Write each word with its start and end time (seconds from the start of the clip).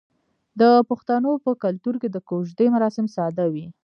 د 0.59 0.61
پښتنو 0.89 1.31
په 1.45 1.51
کلتور 1.63 1.95
کې 2.01 2.09
د 2.11 2.17
کوژدې 2.29 2.67
مراسم 2.75 3.05
ساده 3.15 3.45
وي. 3.53 3.65